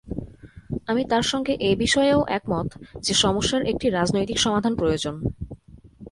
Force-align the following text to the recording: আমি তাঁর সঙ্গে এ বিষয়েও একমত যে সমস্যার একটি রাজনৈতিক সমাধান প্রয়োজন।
আমি 0.87 1.01
তাঁর 1.05 1.23
সঙ্গে 1.23 1.53
এ 1.61 1.71
বিষয়েও 1.75 2.21
একমত 2.29 2.69
যে 3.01 3.13
সমস্যার 3.13 3.61
একটি 3.63 3.87
রাজনৈতিক 3.89 4.37
সমাধান 4.39 4.73
প্রয়োজন। 4.75 5.15